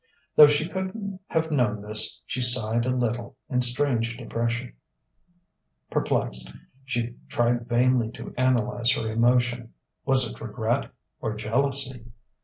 [0.35, 4.73] Though she couldn't have known this, she sighed a little, in strange depression.
[5.91, 6.53] Perplexed,
[6.85, 12.07] she tried vainly to analyze her emotion: was it regret or jealousy?